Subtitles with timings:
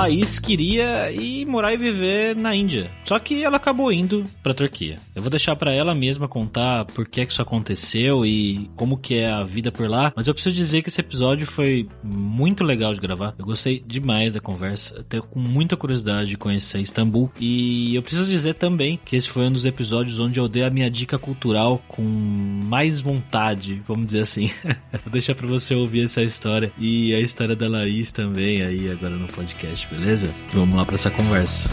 [0.00, 2.90] Laís queria ir morar e viver na Índia.
[3.04, 4.98] Só que ela acabou indo pra Turquia.
[5.14, 9.16] Eu vou deixar para ela mesma contar por que, que isso aconteceu e como que
[9.16, 10.10] é a vida por lá.
[10.16, 13.34] Mas eu preciso dizer que esse episódio foi muito legal de gravar.
[13.38, 15.04] Eu gostei demais da conversa.
[15.06, 17.30] Tenho com muita curiosidade de conhecer Istambul.
[17.38, 20.70] E eu preciso dizer também que esse foi um dos episódios onde eu dei a
[20.70, 24.50] minha dica cultural com mais vontade, vamos dizer assim.
[25.04, 29.14] vou deixar para você ouvir essa história e a história da Laís também aí agora
[29.16, 30.30] no podcast, beleza?
[30.54, 31.68] Vamos lá para essa conversa.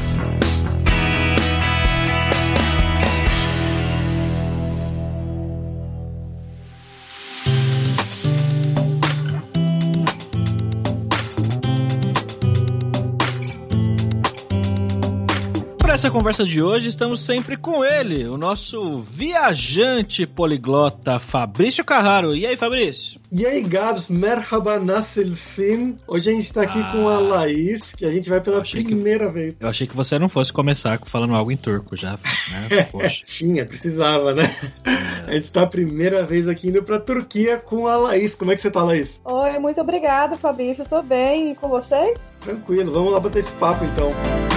[15.97, 22.35] Essa conversa de hoje, estamos sempre com ele, o nosso viajante poliglota Fabrício Carraro.
[22.35, 23.19] E aí, Fabrício?
[23.31, 25.95] E aí, Gabs, merhaba nasıl sim?
[26.07, 27.19] Hoje a gente tá aqui ah, com a ah.
[27.19, 29.55] Laís, que a gente vai pela primeira que, vez.
[29.59, 32.87] Eu achei que você não fosse começar falando algo em turco já, né?
[33.25, 34.55] Tinha, precisava, né?
[34.85, 35.31] É.
[35.31, 38.35] A gente tá a primeira vez aqui indo pra Turquia com a Laís.
[38.35, 39.19] Como é que você tá, Laís?
[39.25, 40.83] Oi, muito obrigada, Fabrício.
[40.83, 41.49] Eu tô bem.
[41.49, 42.35] E com vocês?
[42.41, 44.56] Tranquilo, vamos lá bater esse papo então.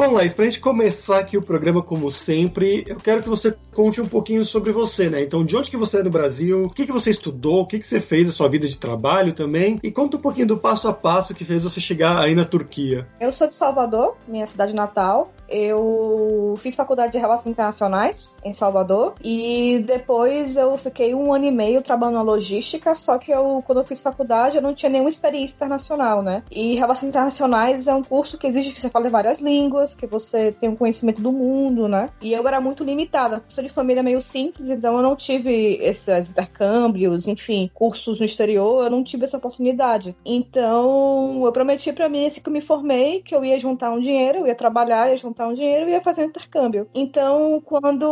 [0.00, 4.00] Bom, Laís, pra gente começar aqui o programa como sempre, eu quero que você conte
[4.00, 5.22] um pouquinho sobre você, né?
[5.22, 7.78] Então, de onde que você é no Brasil, o que que você estudou, o que
[7.78, 10.88] que você fez na sua vida de trabalho também, e conta um pouquinho do passo
[10.88, 13.06] a passo que fez você chegar aí na Turquia.
[13.20, 15.30] Eu sou de Salvador, minha cidade natal.
[15.46, 21.50] Eu fiz faculdade de Relações Internacionais em Salvador e depois eu fiquei um ano e
[21.50, 25.08] meio trabalhando na logística, só que eu, quando eu fiz faculdade, eu não tinha nenhuma
[25.08, 26.42] experiência internacional, né?
[26.50, 30.52] E Relações Internacionais é um curso que exige que você fale várias línguas, que você
[30.52, 32.08] tem um conhecimento do mundo, né?
[32.20, 33.42] E eu era muito limitada.
[33.48, 38.84] Sou de família meio simples, então eu não tive esses intercâmbios, enfim, cursos no exterior,
[38.84, 40.16] eu não tive essa oportunidade.
[40.24, 44.00] Então, eu prometi para mim, assim que eu me formei, que eu ia juntar um
[44.00, 46.88] dinheiro, eu ia trabalhar, ia juntar um dinheiro e ia fazer um intercâmbio.
[46.94, 48.02] Então, quando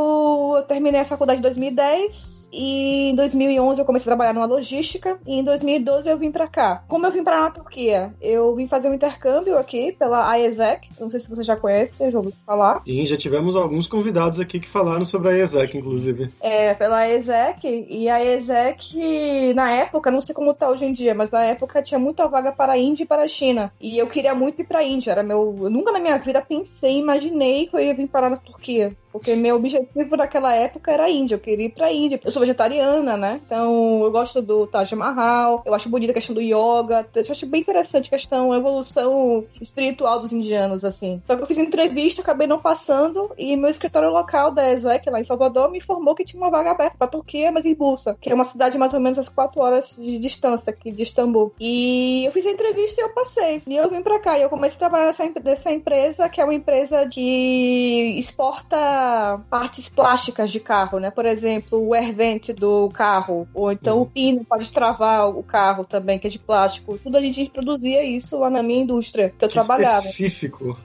[0.59, 5.19] eu terminei a faculdade em 2010, e em 2011 eu comecei a trabalhar numa logística
[5.27, 6.85] e em 2012 eu vim para cá.
[6.89, 8.15] Como eu vim para a Turquia?
[8.21, 12.19] Eu vim fazer um intercâmbio aqui pela AESEC, não sei se você já conhece, já
[12.19, 12.83] ouviu falar.
[12.85, 16.31] Sim, já tivemos alguns convidados aqui que falaram sobre a AESEC, inclusive.
[16.41, 21.15] É, pela AESEC, e a AESEC, na época, não sei como tá hoje em dia,
[21.15, 23.73] mas na época tinha muita vaga para a Índia e para a China.
[23.81, 25.57] E eu queria muito ir para a Índia, era meu...
[25.61, 28.97] Eu nunca na minha vida pensei, imaginei que eu ia vir parar na Turquia.
[29.13, 32.21] Porque meu objetivo naquela época era a Índia, eu queria ir pra Índia.
[32.25, 33.41] Eu sou vegetariana, né?
[33.45, 37.47] Então eu gosto do Taj Mahal, eu acho bonita a questão do yoga, eu acho
[37.47, 41.23] bem interessante a questão, a evolução espiritual dos indianos, assim.
[41.27, 45.21] Só que eu fiz entrevista, acabei não passando, e meu escritório local da ESEC, lá
[45.21, 48.31] em Salvador, me informou que tinha uma vaga aberta pra Turquia, mas em Bursa, que
[48.31, 51.53] é uma cidade mais ou menos às quatro horas de distância aqui de Istambul.
[51.61, 53.63] E eu fiz a entrevista e eu passei.
[53.67, 56.45] E eu vim pra cá, e eu comecei a trabalhar nessa, nessa empresa, que é
[56.45, 58.77] uma empresa que exporta
[59.51, 61.11] partes plásticas de carro, né?
[61.11, 64.03] Por exemplo, o airvent do carro, ou então uhum.
[64.03, 66.99] o pino para destravar o carro também, que é de plástico.
[66.99, 70.01] Tudo a gente produzia isso lá na minha indústria, que eu que trabalhava.
[70.01, 70.79] Específico.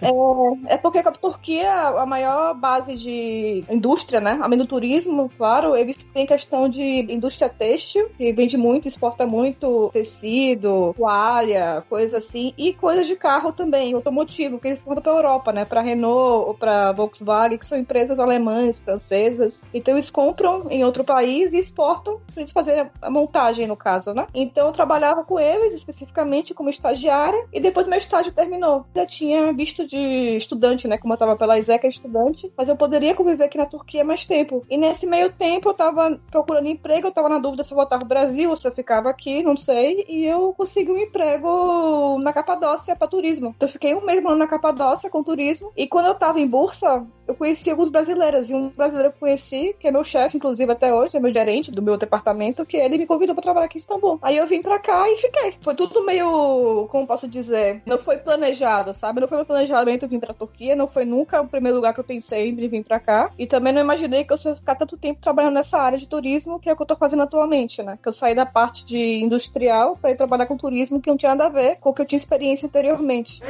[0.00, 4.38] É, é porque a Turquia, a maior base de indústria, né?
[4.42, 6.82] Além do turismo, claro, eles têm questão de
[7.12, 13.52] indústria têxtil, que vende muito, exporta muito tecido, toalha, coisa assim, e coisas de carro
[13.52, 15.64] também, automotivo, que eles exportam para Europa, né?
[15.64, 19.64] Para Renault ou para Volkswagen, que são empresas alemãs, francesas.
[19.72, 24.12] Então eles compram em outro país e exportam para eles fazerem a montagem, no caso,
[24.12, 24.26] né?
[24.34, 28.84] Então eu trabalhava com eles especificamente como estagiária e depois meu estágio terminou.
[28.94, 30.98] Já tinha visto de estudante, né?
[30.98, 34.64] Como eu estava pela ISEC estudante, mas eu poderia conviver aqui na Turquia mais tempo.
[34.68, 38.02] E nesse meio tempo eu estava procurando emprego, eu estava na dúvida se eu voltava
[38.02, 40.04] ao Brasil ou se eu ficava aqui, não sei.
[40.08, 43.52] E eu consegui um emprego na Capadócia para turismo.
[43.56, 45.72] Então eu fiquei um mês morando na Capadócia com turismo.
[45.76, 48.50] E quando eu estava em Bursa, eu conheci alguns brasileiros.
[48.50, 51.32] E um brasileiro que eu conheci, que é meu chefe, inclusive até hoje, é meu
[51.32, 54.18] gerente do meu departamento, que ele me convidou para trabalhar aqui em Istambul.
[54.22, 55.54] Aí eu vim pra cá e fiquei.
[55.62, 59.20] Foi tudo meio, como posso dizer, não foi planejado, sabe?
[59.20, 62.04] Não foi meu planejamento vir pra Turquia, não foi nunca o primeiro lugar que eu
[62.04, 63.30] pensei em vir pra cá.
[63.38, 66.58] E também não imaginei que eu fosse ficar tanto tempo trabalhando nessa área de turismo,
[66.58, 67.98] que é o que eu tô fazendo atualmente, né?
[68.02, 71.34] Que eu saí da parte de industrial para ir trabalhar com turismo, que não tinha
[71.34, 73.40] nada a ver com o que eu tinha experiência anteriormente.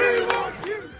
[0.00, 0.39] Arriba!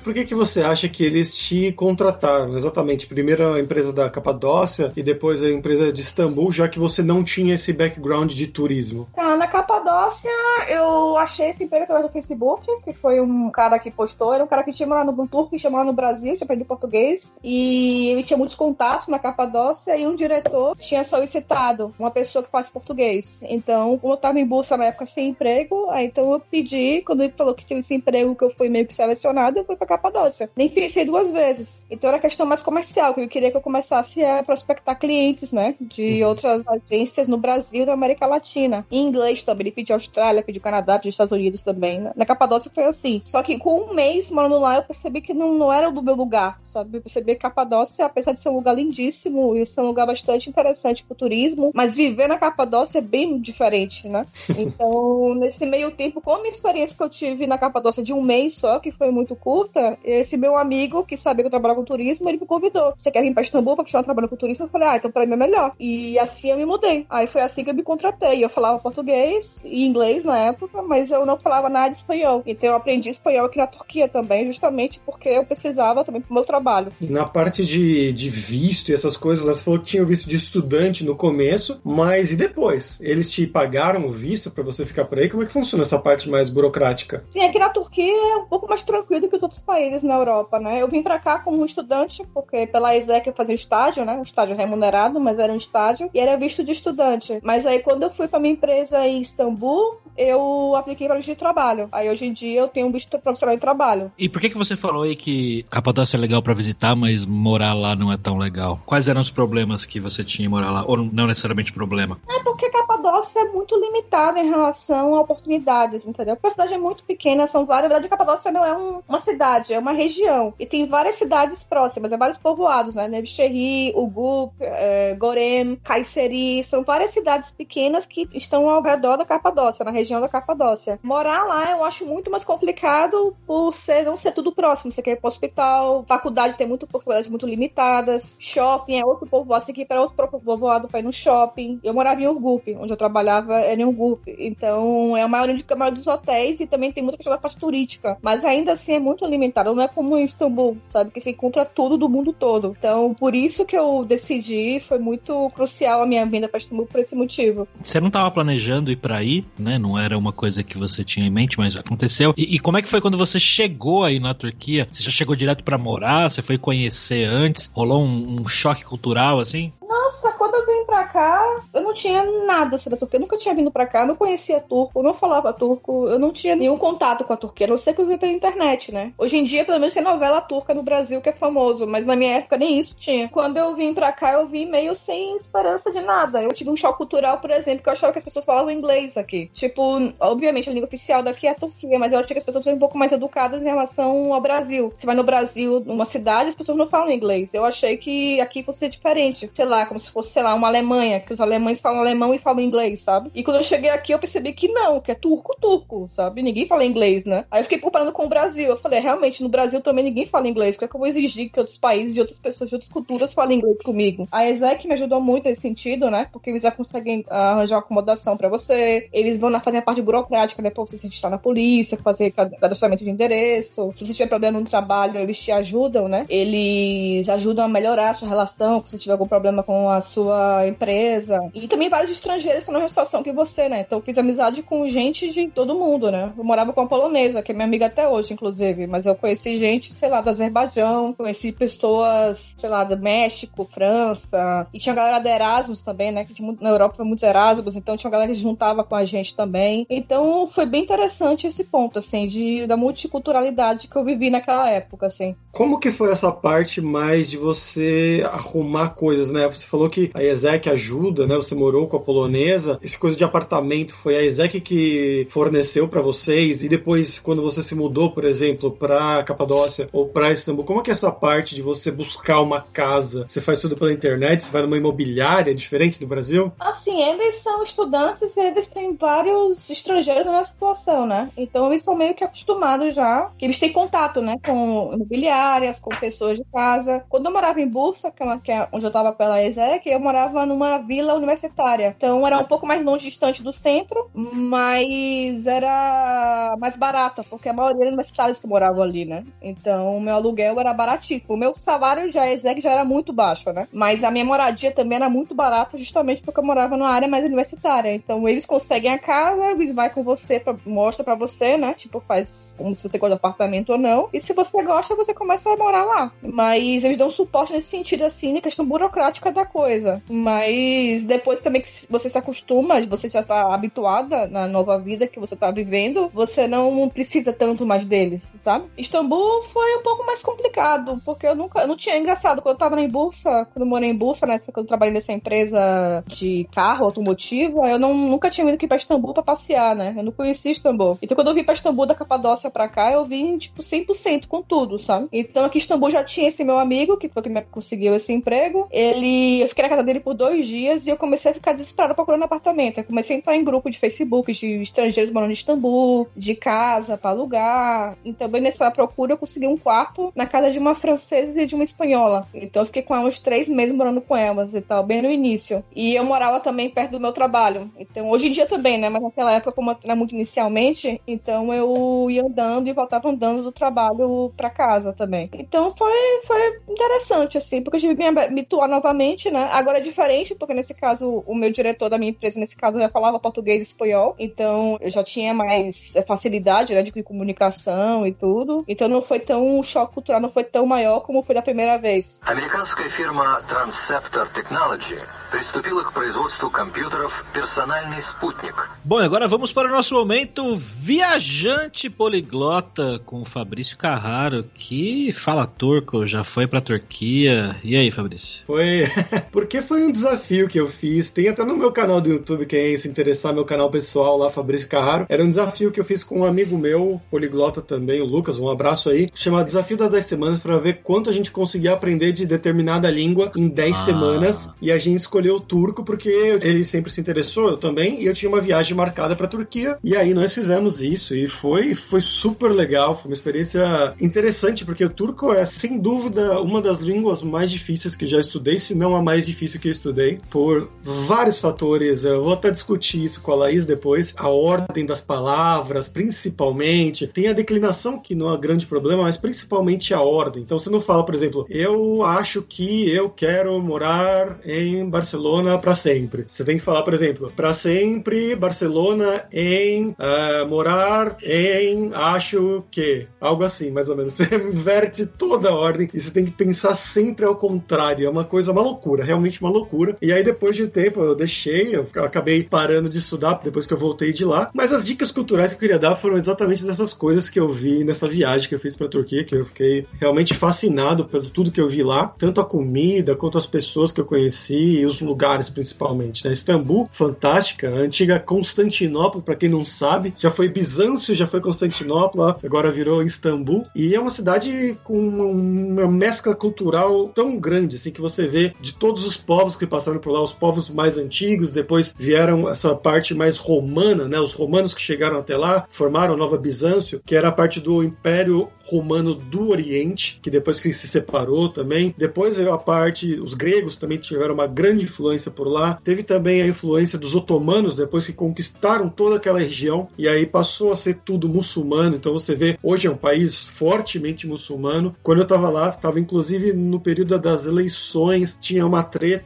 [0.03, 2.57] Por que, que você acha que eles te contrataram?
[2.57, 7.03] Exatamente, primeiro a empresa da Capadócia e depois a empresa de Istambul, já que você
[7.03, 9.07] não tinha esse background de turismo.
[9.15, 10.31] Tá, na Capadócia
[10.69, 14.47] eu achei esse emprego através do Facebook, que foi um cara que postou, era um
[14.47, 18.09] cara que tinha morado no turco, que tinha morado no Brasil, tinha aprendido português, e
[18.09, 22.69] ele tinha muitos contatos na Capadócia e um diretor tinha solicitado uma pessoa que faz
[22.69, 23.43] português.
[23.47, 27.23] Então, como eu tava em busca na época sem emprego, aí então eu pedi, quando
[27.23, 29.87] ele falou que tinha esse emprego que eu fui meio que selecionado, eu fui pra
[29.91, 30.51] Capadócia.
[30.57, 31.87] Nem pensei duas vezes.
[31.91, 35.75] Então era questão mais comercial, que eu queria que eu começasse a prospectar clientes, né?
[35.81, 36.29] De uhum.
[36.29, 38.87] outras agências no Brasil e na América Latina.
[38.91, 39.61] Em inglês também.
[39.61, 42.01] Ele pediu Austrália, pediu Canadá, pediu Estados Unidos também.
[42.01, 42.13] Né?
[42.17, 43.21] Na Capadócia foi assim.
[43.25, 46.15] Só que com um mês morando lá, eu percebi que não, não era do meu
[46.15, 46.99] lugar, sabe?
[46.99, 50.49] Eu percebi que Capadócia, apesar de ser um lugar lindíssimo e ser um lugar bastante
[50.49, 54.27] interessante pro turismo, mas viver na Capadócia é bem diferente, né?
[54.61, 58.23] Então, nesse meio tempo, com a minha experiência que eu tive na Capadócia de um
[58.23, 61.85] mês só, que foi muito curta, esse meu amigo, que sabia que eu trabalhava com
[61.85, 62.95] turismo, ele me convidou.
[62.97, 64.65] Você quer vir pra Istambul pra continuar trabalhando com turismo?
[64.65, 65.73] Eu falei, ah, então pra mim é melhor.
[65.79, 67.07] E assim eu me mudei.
[67.09, 68.45] Aí foi assim que eu me contratei.
[68.45, 72.43] Eu falava português e inglês na época, mas eu não falava nada de espanhol.
[72.47, 76.45] Então eu aprendi espanhol aqui na Turquia também, justamente porque eu precisava também pro meu
[76.45, 76.93] trabalho.
[77.01, 80.37] E na parte de, de visto e essas coisas, você falou que tinha visto de
[80.37, 82.99] estudante no começo, mas e depois?
[83.01, 85.29] Eles te pagaram o visto para você ficar por aí?
[85.29, 87.25] Como é que funciona essa parte mais burocrática?
[87.31, 90.59] Sim, aqui na Turquia é um pouco mais tranquilo do que outros países na Europa,
[90.59, 90.83] né?
[90.83, 94.15] Eu vim para cá como estudante, porque pela ESEC eu fazia estágio, né?
[94.15, 97.39] Um estágio remunerado, mas era um estágio, e era visto de estudante.
[97.45, 101.37] Mas aí quando eu fui para minha empresa em Istambul, eu apliquei para visto de
[101.37, 101.89] trabalho.
[101.93, 104.11] Aí hoje em dia eu tenho visto profissional de trabalho.
[104.19, 107.73] E por que que você falou aí que Capadócia é legal para visitar, mas morar
[107.73, 108.81] lá não é tão legal?
[108.85, 110.85] Quais eram os problemas que você tinha em morar lá?
[110.85, 112.19] Ou não necessariamente problema?
[112.29, 116.35] É porque Capadócia é muito limitada em relação a oportunidades, entendeu?
[116.35, 117.85] Porque a cidade é muito pequena, são várias.
[117.85, 120.55] Na verdade, Capadócia não é um, uma cidade cidade, é uma região.
[120.59, 123.09] E tem várias cidades próximas, é vários povoados, né?
[123.09, 126.65] Nevşehir, Ugup, é, Gorem, Kayseri.
[126.65, 130.99] São várias cidades pequenas que estão ao redor da Capadócia, na região da Capadócia.
[131.03, 134.91] Morar lá eu acho muito mais complicado por ser, não ser tudo próximo.
[134.91, 139.63] Você quer ir pro hospital, faculdade tem muito faculdades muito limitadas, shopping é outro povoado,
[139.63, 141.81] você tem que ir para outro povoado para ir no shopping.
[141.83, 144.23] Eu morava em Urgup, onde eu trabalhava era em Urgup.
[144.39, 147.59] Então é a maioria, a maioria dos hotéis e também tem muita questão da parte
[147.59, 148.17] turística.
[148.23, 151.11] Mas ainda assim é muito limitado limitado, não é como em Istambul, sabe?
[151.11, 152.75] Que você encontra tudo do mundo todo.
[152.79, 157.01] Então, por isso que eu decidi, foi muito crucial a minha vinda para Istambul por
[157.01, 157.69] esse motivo.
[157.83, 159.79] Você não estava planejando ir para aí, né?
[159.79, 162.33] Não era uma coisa que você tinha em mente, mas aconteceu.
[162.37, 164.89] E, e como é que foi quando você chegou aí na Turquia?
[164.91, 166.31] Você já chegou direto para morar?
[166.31, 167.71] Você foi conhecer antes?
[167.75, 169.73] Rolou um, um choque cultural assim?
[169.89, 173.19] Nossa, eu vim pra cá, eu não tinha nada sobre a Turquia.
[173.19, 176.55] Eu nunca tinha vindo pra cá, não conhecia turco, não falava turco, eu não tinha
[176.55, 179.13] nenhum contato com a Turquia, não ser que eu vi pela internet, né?
[179.19, 182.17] Hoje em dia, pelo menos, tem novela turca no Brasil que é famoso, mas na
[182.17, 183.29] minha época nem isso tinha.
[183.29, 186.43] Quando eu vim pra cá, eu vim meio sem esperança de nada.
[186.43, 189.17] Eu tive um choque cultural, por exemplo, que eu achava que as pessoas falavam inglês
[189.17, 189.51] aqui.
[189.53, 189.83] Tipo,
[190.19, 192.73] obviamente a língua oficial daqui é a Turquia, mas eu achei que as pessoas são
[192.75, 194.93] um pouco mais educadas em relação ao Brasil.
[194.95, 197.55] Você vai no Brasil, numa cidade, as pessoas não falam inglês.
[197.55, 199.51] Eu achei que aqui fosse diferente.
[199.53, 202.39] Sei lá, como se fosse, sei lá, uma Alemanha, que os alemães falam alemão e
[202.39, 203.31] falam inglês, sabe?
[203.35, 206.43] E quando eu cheguei aqui, eu percebi que não, que é turco-turco, sabe?
[206.43, 207.45] Ninguém fala inglês, né?
[207.51, 208.69] Aí eu fiquei comparando com o Brasil.
[208.69, 210.77] Eu falei, realmente, no Brasil também ninguém fala inglês.
[210.77, 212.91] Por que, é que eu vou exigir que outros países, de outras pessoas, de outras
[212.91, 214.29] culturas falem inglês comigo?
[214.31, 216.29] A ESEC me ajudou muito nesse sentido, né?
[216.33, 220.63] Porque eles já conseguem arranjar uma acomodação para você, eles vão fazer a parte burocrática,
[220.63, 220.71] né?
[220.71, 223.93] Pra você se registrar na polícia, fazer cadastramento de endereço.
[223.95, 226.27] Se você tiver problema no trabalho, eles te ajudam, né?
[226.29, 230.40] Eles ajudam a melhorar a sua relação, se você tiver algum problema com a sua
[230.67, 231.39] empresa.
[231.55, 233.81] E também vários estrangeiros estão na situação que você, né?
[233.81, 236.33] Então fiz amizade com gente de todo mundo, né?
[236.37, 238.87] Eu morava com uma polonesa, que é minha amiga até hoje, inclusive.
[238.87, 244.67] Mas eu conheci gente, sei lá, do Azerbaijão, conheci pessoas, sei lá, do México, França.
[244.73, 246.25] E tinha galera da Erasmus também, né?
[246.25, 249.87] Que na Europa foi muitos Erasmus, então tinha galera que juntava com a gente também.
[249.89, 255.07] Então foi bem interessante esse ponto, assim, de, da multiculturalidade que eu vivi naquela época,
[255.07, 255.35] assim.
[255.53, 259.49] Como que foi essa parte mais de você arrumar coisas, né?
[259.49, 261.35] Você falou que a ESEC ajuda, né?
[261.37, 262.79] Você morou com a polonesa.
[262.83, 267.63] Esse coisa de apartamento foi a ESEC que forneceu para vocês e depois quando você
[267.63, 271.55] se mudou, por exemplo, para Capadócia ou para Istambul, como é que é essa parte
[271.55, 273.25] de você buscar uma casa?
[273.29, 274.45] Você faz tudo pela internet?
[274.45, 276.53] Você vai numa imobiliária diferente do Brasil?
[276.61, 281.31] Assim, eles são estudantes e eles têm vários estrangeiros na situação, né?
[281.37, 286.37] Então eles são meio que acostumados já, eles têm contato, né, com imobiliárias, com pessoas
[286.39, 287.03] de casa.
[287.09, 290.01] Quando eu morava em Bursa, que é, é onde eu tava com a Ezek, eu
[290.01, 290.10] morava
[290.47, 291.95] numa vila universitária.
[291.97, 297.53] Então era um pouco mais longe, distante do centro, mas era mais barata, porque a
[297.53, 299.25] maioria era universitários que moravam ali, né?
[299.43, 301.35] Então meu aluguel era baratíssimo.
[301.35, 303.67] O meu salário já já era muito baixo, né?
[303.73, 307.25] Mas a minha moradia também era muito barata, justamente porque eu morava numa área mais
[307.25, 307.95] universitária.
[307.95, 311.75] Então eles conseguem a casa, eles vai com você, pra, mostra para você, né?
[311.75, 314.09] Tipo, faz como se você gosta de apartamento ou não.
[314.13, 316.13] E se você gosta, você começa a morar lá.
[316.23, 320.00] Mas eles dão suporte nesse sentido, assim, na questão burocrática da coisa.
[320.09, 325.21] Mas depois também que você se acostuma, você já tá habituada na nova vida que
[325.21, 328.67] você tá vivendo, você não precisa tanto mais deles, sabe?
[328.77, 332.59] Istambul foi um pouco mais complicado, porque eu nunca, eu não tinha, engraçado, quando eu
[332.59, 336.49] tava em Bursa, quando eu morei em Bursa, nessa, quando eu trabalhei nessa empresa de
[336.53, 339.95] carro automotivo, eu não, nunca tinha ido aqui pra Istambul pra passear, né?
[339.97, 340.99] Eu não conhecia Istambul.
[341.03, 344.43] Então quando eu vim pra Istambul da Capadócia pra cá, eu vim, tipo, 100% com
[344.43, 345.09] tudo, sabe?
[345.13, 348.13] Então aqui em Istambul já tinha esse meu amigo, que foi que me conseguiu esse
[348.13, 348.69] emprego.
[348.71, 351.95] Ele, eu fiquei na casa dele por dois dias e eu comecei a ficar desesperada
[351.95, 352.79] procurando apartamento.
[352.79, 356.97] Eu comecei a entrar em grupo de Facebook de estrangeiros morando em Istambul, de casa
[356.97, 357.97] pra alugar.
[358.05, 361.55] Então, bem nessa procura, eu consegui um quarto na casa de uma francesa e de
[361.55, 362.29] uma espanhola.
[362.33, 365.11] Então, eu fiquei com ela uns três meses morando com elas e tal, bem no
[365.11, 365.65] início.
[365.75, 367.71] E eu morava também perto do meu trabalho.
[367.79, 368.89] Então, hoje em dia também, né?
[368.89, 373.53] Mas naquela época, como era muito inicialmente, então eu ia andando e voltava andando do
[373.53, 375.31] trabalho para casa também.
[375.33, 375.93] Então foi,
[376.27, 379.49] foi interessante, assim, porque eu tive que me habituar novamente, né?
[379.51, 382.90] Agora é diferente, porque nesse caso, o meu diretor da minha empresa, nesse caso, já
[382.90, 388.12] falava português e espanhol, então eu já tinha mais é, facilidade, né, de comunicação e
[388.12, 388.64] tudo.
[388.68, 391.78] Então não foi tão, o choque cultural não foi tão maior como foi da primeira
[391.78, 392.20] vez.
[392.26, 395.00] Американская фирма Transceptor Technology
[395.32, 398.56] приступила к производству компьютеров «Персональный спутник».
[398.84, 405.48] Bom, agora vamos para o nosso momento viajante poliglota com o Fabrício Carraro, que fala
[405.48, 407.56] turco, já foi para Turquia.
[407.64, 408.44] E aí, Fabrício?
[408.46, 408.88] Foi,
[409.32, 411.11] porque foi um desafio que eu fiz.
[411.11, 414.67] Tem até no meu canal do YouTube, quem se interessar, meu canal pessoal lá, Fabrício
[414.67, 415.07] Carraro.
[415.09, 418.49] Era um desafio que eu fiz com um amigo meu, poliglota também, o Lucas, um
[418.49, 422.27] abraço aí, chamado Desafio das 10 Semanas, para ver quanto a gente conseguia aprender de
[422.27, 423.75] determinada língua em 10 ah.
[423.77, 424.49] semanas.
[424.61, 426.09] E a gente escolheu o turco porque
[426.43, 429.79] ele sempre se interessou, eu também, e eu tinha uma viagem marcada para Turquia.
[429.85, 434.85] E aí nós fizemos isso e foi, foi super legal, foi uma experiência interessante, porque
[434.85, 438.97] o turco é sem dúvida uma das línguas mais difíceis que já estudei, se não
[438.97, 442.05] a mais difícil que eu estudei, por vários fatores.
[442.05, 447.07] Eu vou até discutir isso com a Laís depois, a ordem das palavras, principalmente.
[447.07, 450.43] Tem a declinação, que não é um grande problema, mas principalmente a ordem.
[450.43, 455.75] Então você não fala, por exemplo, eu acho que eu quero morar em Barcelona para
[455.75, 456.27] sempre.
[456.31, 463.07] Você tem que falar, por exemplo, para sempre Barcelona em uh, morar em acho que
[463.21, 464.15] algo assim, mais ou menos.
[464.21, 468.07] Você inverte toda a ordem e você tem que pensar sempre ao contrário.
[468.07, 469.97] É uma coisa, uma loucura, realmente uma loucura.
[470.01, 473.73] E aí depois de um tempo eu deixei, eu acabei parando de estudar depois que
[473.73, 474.51] eu voltei de lá.
[474.55, 477.85] Mas as dicas culturais que eu queria dar foram exatamente dessas coisas que eu vi
[477.85, 481.61] nessa viagem que eu fiz para Turquia, que eu fiquei realmente fascinado pelo tudo que
[481.61, 486.25] eu vi lá, tanto a comida quanto as pessoas que eu conheci, os lugares principalmente.
[486.25, 486.33] Né?
[486.33, 492.37] Istambul, fantástica, a antiga Constantinopla, para quem não sabe, já foi Bizâncio, já foi Constantinopla,
[492.43, 493.65] agora virou Istambul.
[493.75, 498.75] E é uma cidade com uma mescla cultural tão grande, assim, que você vê de
[498.75, 503.15] todos os povos que passaram por lá, os povos mais antigos, depois vieram essa parte
[503.15, 504.19] mais romana, né?
[504.19, 507.81] Os romanos que chegaram até lá formaram a Nova Bizâncio, que era a parte do
[507.81, 511.95] Império Romano do Oriente, que depois que se separou também.
[511.97, 515.79] Depois veio a parte, os gregos também tiveram uma grande influência por lá.
[515.85, 520.73] Teve também a influência dos otomanos depois que conquistaram toda aquela região e aí passou
[520.73, 521.95] a ser tudo muçulmano.
[521.95, 524.93] Então você vê, hoje é um país fortemente muçulmano.
[525.05, 529.20] Quando eu estava lá, estava inclusive no período das eleições, tinha uma treta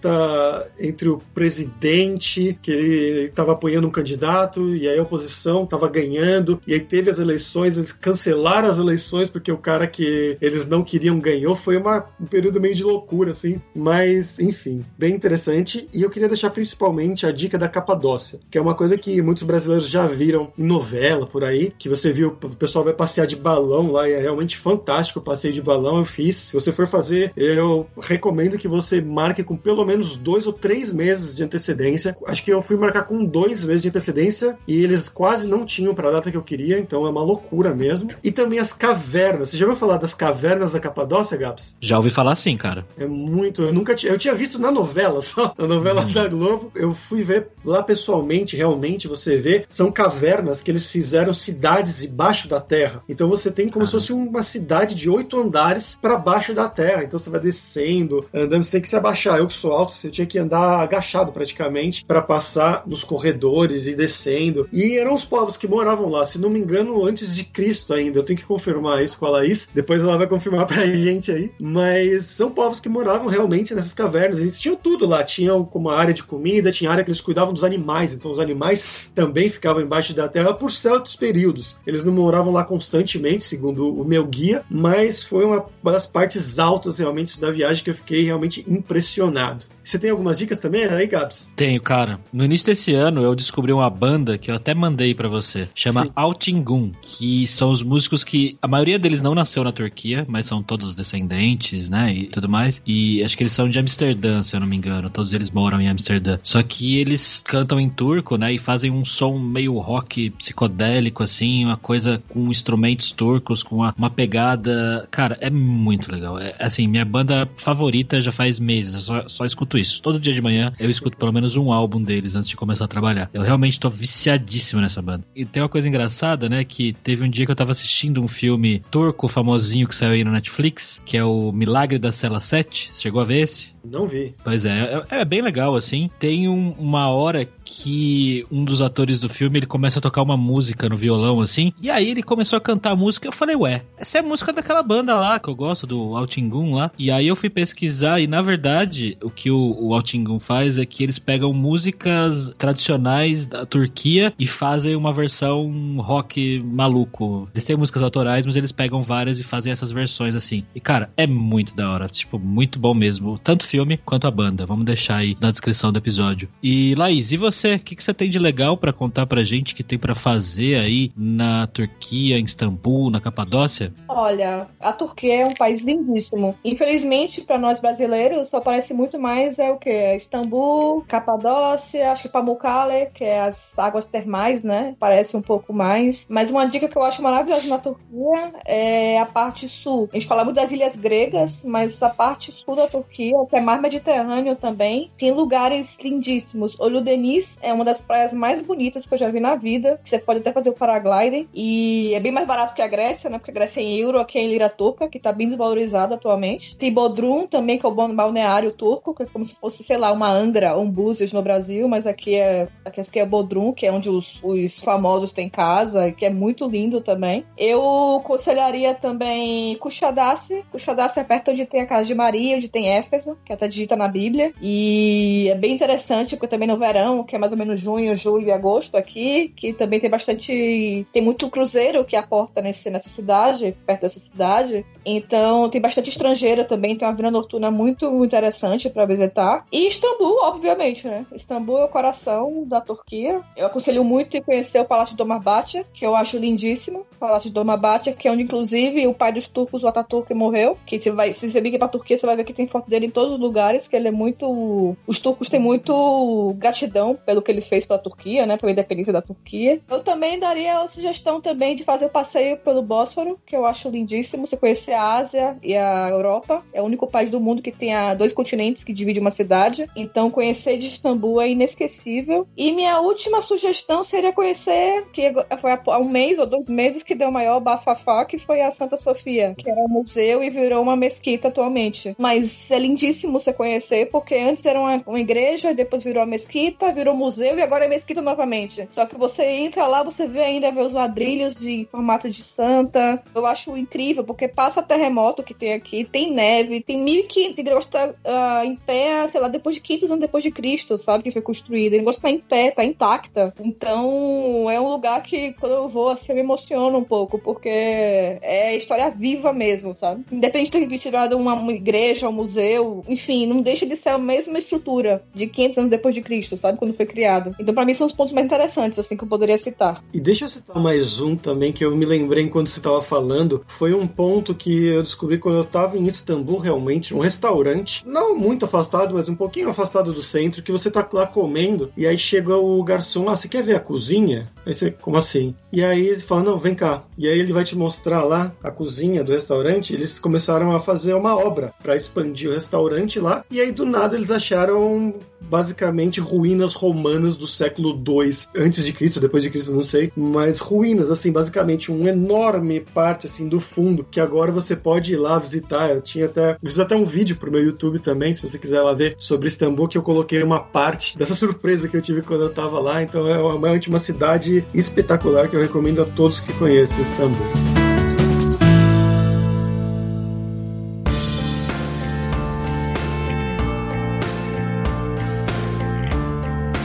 [0.79, 6.61] entre o presidente, que ele estava apoiando um candidato e aí a oposição estava ganhando,
[6.67, 10.83] e aí teve as eleições, eles cancelaram as eleições porque o cara que eles não
[10.83, 11.55] queriam ganhou.
[11.55, 13.57] Foi uma, um período meio de loucura, assim.
[13.75, 18.61] Mas, enfim, bem interessante e eu queria deixar principalmente a dica da Capadócia, que é
[18.61, 22.57] uma coisa que muitos brasileiros já viram em novela por aí, que você viu o
[22.57, 25.99] pessoal vai passear de balão lá e é realmente fantástico o passeio de balão.
[25.99, 26.37] Eu fiz.
[26.37, 30.91] Se você for fazer, eu recomendo que você marque com pelo menos dois ou três
[30.91, 32.17] meses de antecedência.
[32.26, 35.95] Acho que eu fui marcar com dois meses de antecedência e eles quase não tinham
[35.95, 38.11] para a data que eu queria, então é uma loucura mesmo.
[38.23, 39.50] E também as cavernas.
[39.50, 41.76] Você já ouviu falar das cavernas da Capadócia, Gabs?
[41.81, 42.87] Já ouvi falar sim, cara.
[42.99, 43.62] É muito.
[43.62, 44.12] Eu nunca tinha.
[44.12, 46.12] Eu tinha visto na novela só, na novela hum.
[46.12, 46.71] da Globo.
[46.75, 52.49] Eu fui ver lá pessoalmente, realmente, você vê, são cavernas que eles fizeram cidades debaixo
[52.49, 53.03] da terra.
[53.09, 53.87] Então você tem como ah.
[53.87, 57.05] se fosse uma cidade de oito andares para baixo da terra.
[57.05, 59.38] Então você vai descendo, andando, você tem que se abaixar.
[59.38, 63.95] Eu que sou alto, você tinha que andar agachado praticamente para passar nos corredores e
[63.95, 64.69] descendo.
[64.73, 68.19] E eram os povos que moravam lá, se não me engano, antes de Cristo ainda.
[68.19, 71.50] Eu tenho que confirmar isso com a Laís, depois ela vai confirmar pra gente aí.
[71.61, 74.38] Mas são povos que moravam realmente nessas cavernas.
[74.38, 77.64] Eles tinham tudo lá, tinham como área de comida, tinha área que eles cuidavam dos
[77.64, 78.12] animais.
[78.12, 81.76] Então os animais também ficavam embaixo da terra por certos períodos.
[81.87, 86.99] Eles não moravam lá constantemente, segundo o meu guia, mas foi uma das partes altas
[86.99, 89.63] realmente da viagem que eu fiquei realmente impressionado.
[89.85, 91.47] Você tem algumas dicas também aí, Gabs?
[91.54, 92.18] Tenho, cara.
[92.33, 95.68] No início desse ano eu descobri uma banda que eu até mandei para você.
[95.75, 100.47] Chama Altingun, que são os músicos que a maioria deles não nasceu na Turquia, mas
[100.47, 102.80] são todos descendentes, né, e tudo mais.
[102.87, 105.11] E acho que eles são de Amsterdã, se eu não me engano.
[105.11, 106.38] Todos eles moram em Amsterdã.
[106.42, 111.64] Só que eles cantam em turco, né, e fazem um som meio rock psicodélico assim,
[111.64, 116.38] uma coisa com instrumentos turcos, com uma, uma pegada, cara, é muito legal.
[116.38, 120.02] É assim, minha banda favorita já faz meses, eu só, só escuto isso.
[120.02, 122.88] Todo dia de manhã eu escuto pelo menos um álbum deles antes de começar a
[122.88, 123.30] trabalhar.
[123.32, 125.25] Eu realmente tô viciadíssimo nessa banda.
[125.34, 126.64] E tem uma coisa engraçada, né?
[126.64, 130.25] Que teve um dia que eu tava assistindo um filme turco famosinho que saiu aí
[130.25, 132.88] no Netflix, que é o Milagre da Cela 7.
[132.92, 133.75] Você chegou a ver esse?
[133.84, 134.34] Não vi.
[134.42, 136.11] Pois é, é, é bem legal, assim.
[136.18, 140.37] Tem um, uma hora que um dos atores do filme ele começa a tocar uma
[140.37, 141.73] música no violão, assim.
[141.80, 143.28] E aí ele começou a cantar a música.
[143.28, 146.75] Eu falei, ué, essa é a música daquela banda lá que eu gosto, do Altingun
[146.75, 146.90] lá.
[146.99, 150.85] E aí eu fui pesquisar e, na verdade, o que o, o Altingun faz é
[150.85, 157.49] que eles pegam músicas tradicionais da Turquia e fazem uma versão rock maluco.
[157.55, 160.65] Eles têm músicas autorais, mas eles pegam várias e fazem essas versões assim.
[160.75, 162.09] E, cara, é muito da hora.
[162.09, 163.39] Tipo, muito bom mesmo.
[163.39, 164.67] Tanto filme quanto a banda.
[164.67, 166.49] Vamos deixar aí na descrição do episódio.
[166.63, 167.75] E, Laís, e você?
[167.75, 170.76] O que, que você tem de legal para contar pra gente que tem para fazer
[170.76, 173.93] aí na Turquia, em Istambul, na Capadócia?
[174.09, 176.57] Olha, a Turquia é um país lindíssimo.
[176.65, 180.14] Infelizmente, para nós brasileiros, só parece muito mais é o que?
[180.14, 184.94] Istambul, Capadócia, acho que Pamukkale, que é as águas termais, né?
[184.99, 186.26] Parece um pouco mais.
[186.28, 190.08] Mas uma dica que eu acho maravilhosa na Turquia é a parte sul.
[190.12, 193.60] A gente fala muito das ilhas gregas, mas a parte sul da Turquia, que é
[193.60, 196.78] mais Mediterrâneo também, tem lugares lindíssimos.
[196.78, 200.00] Oludeniz é uma das praias mais bonitas que eu já vi na vida.
[200.02, 201.49] Você pode até fazer o paragliding.
[201.52, 203.38] E é bem mais barato que a Grécia, né?
[203.38, 206.14] Porque a Grécia é em euro, aqui é em lira turca, que tá bem desvalorizado
[206.14, 206.76] atualmente.
[206.76, 210.31] Tem Bodrum também, que é o balneário turco, é como se fosse, sei lá, uma
[210.31, 214.09] Angra ou um Búzios no Brasil, mas aqui é, aqui é Bodrum, que é onde
[214.09, 217.45] os, os famosos têm casa, que é muito lindo também.
[217.57, 220.65] Eu aconselharia também Kushadasi.
[220.71, 223.97] Kushadasi é perto onde tem a casa de Maria, onde tem Éfeso, que até digita
[223.97, 224.53] na Bíblia.
[224.61, 228.49] E é bem interessante, porque também no verão, que é mais ou menos junho, julho
[228.49, 231.07] e agosto aqui, que também tem bastante.
[231.13, 234.85] Tem muito cruzeiro que aporta nesse, nessa cidade, perto dessa cidade.
[235.05, 239.64] Então tem bastante estrangeira também, tem uma vida noturna muito interessante para visitar.
[239.71, 241.26] E Istambul, obviamente, né?
[241.32, 243.40] Istambul é o coração da Turquia.
[243.56, 247.06] Eu aconselho muito conhecer o Palácio Dolmabahçe, que eu acho lindíssimo.
[247.14, 250.76] O Palácio Dolmabahçe, que é onde inclusive o pai dos turcos, o Ataturk, morreu.
[250.86, 252.88] Que você vai, se você vir aqui pra Turquia, você vai ver que tem foto
[252.88, 254.97] dele em todos os lugares, que ele é muito.
[255.06, 258.56] Os turcos têm muito gratidão pelo que ele fez pela Turquia, né?
[258.56, 259.80] Pela independência da Turquia.
[259.88, 263.88] Eu também daria a sugestão também de fazer o passeio pelo Bósforo, que eu acho
[263.88, 264.47] lindíssimo.
[264.47, 266.62] Você conhecer a Ásia e a Europa.
[266.73, 269.87] É o único país do mundo que tem dois continentes que divide uma cidade.
[269.95, 272.47] Então, conhecer de Istambul é inesquecível.
[272.57, 277.15] E minha última sugestão seria conhecer, que foi há um mês ou dois meses que
[277.15, 280.83] deu o maior bafafá, que foi a Santa Sofia, que era um museu e virou
[280.83, 282.15] uma mesquita atualmente.
[282.19, 286.93] Mas é lindíssimo você conhecer, porque antes era uma, uma igreja, depois virou uma mesquita,
[286.93, 288.89] virou museu e agora é mesquita novamente.
[288.93, 293.23] Só que você entra lá, você vê ainda vê os ladrilhos de formato de santa.
[293.35, 298.76] Eu acho incrível, porque passa terremoto que tem aqui, tem neve, tem 1500 igrejas uh,
[298.86, 301.25] pé, sei lá, depois de 500 anos depois de Cristo, sabe?
[301.25, 301.97] Que foi construída.
[301.97, 303.54] O negócio tá em pé, tá intacta.
[303.60, 307.68] Então, é um lugar que quando eu vou, assim, eu me emociono um pouco, porque
[307.68, 310.25] é história viva mesmo, sabe?
[310.30, 314.58] Independente de ter virado uma, igreja, um museu, enfim, não deixa de ser uma mesma
[314.58, 316.78] estrutura de 500 anos depois de Cristo, sabe?
[316.78, 317.54] Quando foi criado.
[317.58, 320.02] Então, para mim, são os pontos mais interessantes, assim, que eu poderia citar.
[320.12, 323.64] E deixa eu citar mais um também, que eu me lembrei enquanto você estava falando.
[323.66, 328.36] Foi um ponto que eu descobri quando eu estava em Istambul, realmente, um restaurante, não
[328.36, 332.19] muito afastado, mas um pouquinho afastado do centro, que você tá lá comendo, e aí
[332.19, 334.50] chega o garçom, ah, você quer ver a cozinha?
[334.67, 335.54] Aí você, como assim?
[335.73, 337.04] E aí ele fala, não, vem cá.
[337.17, 339.93] E aí ele vai te mostrar lá a cozinha do restaurante.
[339.93, 343.45] Eles começaram a fazer uma obra para expandir o restaurante lá.
[343.50, 349.21] E aí do nada eles acharam basicamente ruínas romanas do século 2 antes de Cristo,
[349.21, 354.06] depois de Cristo, não sei, mas ruínas assim, basicamente um enorme parte assim do fundo
[354.10, 355.91] que agora você pode ir lá visitar.
[355.91, 358.95] Eu tinha até fiz até um vídeo pro meu YouTube também, se você quiser lá
[358.95, 362.53] ver sobre Istambul que eu coloquei uma parte dessa surpresa que eu tive quando eu
[362.53, 363.03] tava lá.
[363.03, 367.74] Então é uma, uma cidade espetacular que eu recomendo a todos que conhecem Istambul.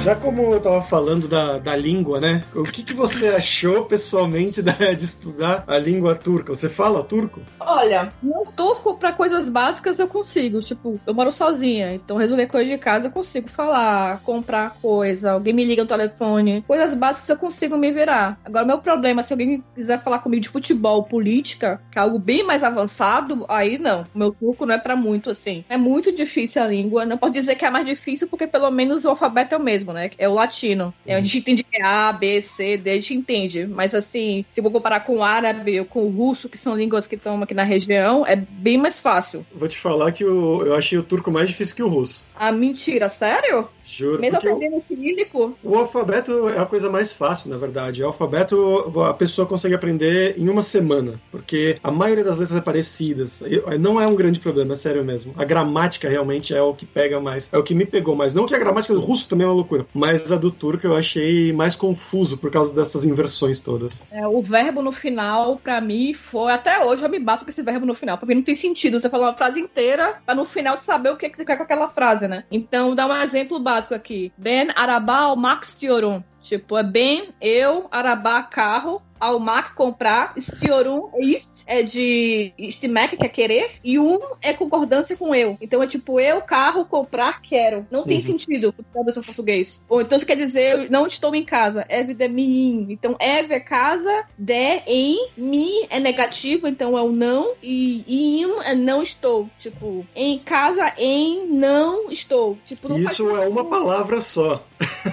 [0.04, 2.42] Já como eu tava falando da, da língua, né?
[2.56, 6.54] O que, que você achou pessoalmente da, de estudar a língua turca?
[6.54, 7.42] Você fala turco?
[7.60, 10.60] Olha, no turco, para coisas básicas eu consigo.
[10.62, 15.54] Tipo, eu moro sozinha, então resolver coisas de casa eu consigo falar, comprar coisa, alguém
[15.54, 16.64] me liga no telefone.
[16.66, 18.40] Coisas básicas eu consigo me virar.
[18.46, 22.42] Agora, meu problema, se alguém quiser falar comigo de futebol, política, que é algo bem
[22.44, 24.06] mais avançado, aí não.
[24.16, 25.66] Meu turco não é para muito assim.
[25.68, 27.06] É muito difícil a língua.
[27.06, 29.89] Não posso dizer que é mais difícil, porque pelo menos o alfabeto é o mesmo
[29.90, 30.12] mesmo, né?
[30.18, 30.94] É o latino.
[31.06, 33.68] É, a gente entende que é A, B, C, D, a gente entende.
[33.68, 36.76] Mas assim, se eu vou comparar com o árabe ou com o russo, que são
[36.76, 39.46] línguas que estão aqui na região, é bem mais fácil.
[39.54, 42.28] Vou te falar que eu, eu achei o turco mais difícil que o russo.
[42.36, 43.70] Ah, mentira, sério?
[43.90, 44.22] Juro.
[44.22, 45.58] Mesmo aprendendo o cirílico?
[45.64, 48.04] O alfabeto é a coisa mais fácil, na verdade.
[48.04, 52.62] O alfabeto a pessoa consegue aprender em uma semana, porque a maioria das letras é
[52.62, 53.42] parecidas.
[53.80, 55.34] Não é um grande problema, é sério mesmo.
[55.38, 58.34] A gramática realmente é o que pega mais, é o que me pegou mais.
[58.34, 60.96] Não que a gramática do russo também é uma loucura, mas a do turco eu
[60.96, 64.04] achei mais confuso por causa dessas inversões todas.
[64.12, 66.52] É, o verbo no final, para mim, foi.
[66.52, 69.10] Até hoje eu me bato com esse verbo no final, porque não tem sentido você
[69.10, 71.64] falar uma frase inteira pra no final saber o que, é que você quer com
[71.64, 72.44] aquela frase, né?
[72.52, 74.32] Então, dá um exemplo básico aqui.
[74.38, 76.22] Ben Arabal Max Tiorum.
[76.42, 83.30] Tipo, é bem eu, Arabá, carro, Almac comprar, Stiorum ist é de Stimek, que é
[83.30, 85.58] querer, e um é concordância com eu.
[85.62, 87.86] Então é tipo eu, carro, comprar, quero.
[87.92, 88.22] Não tem uhum.
[88.22, 89.84] sentido o tradutor português.
[89.90, 91.86] Ou então isso quer dizer eu não estou em casa.
[91.90, 92.88] Ev de mim.
[92.90, 98.62] Então ev é casa, de em, mi é negativo, então é o não, e im
[98.64, 99.50] é não estou.
[99.58, 102.58] Tipo, em casa, em não estou.
[102.66, 104.64] Tipo, não Isso é uma palavra só.